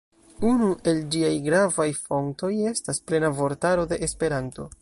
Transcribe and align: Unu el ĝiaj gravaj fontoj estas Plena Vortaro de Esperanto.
Unu 0.51 0.69
el 0.91 1.01
ĝiaj 1.15 1.29
gravaj 1.49 1.87
fontoj 1.99 2.51
estas 2.73 3.03
Plena 3.11 3.33
Vortaro 3.43 3.89
de 3.93 4.05
Esperanto. 4.09 4.71